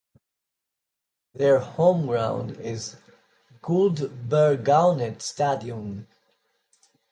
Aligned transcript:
Their 1.35 1.59
home 1.59 2.07
ground 2.07 2.57
is 2.59 2.95
Guldbergaunet 3.61 5.21
stadion. 5.21 6.07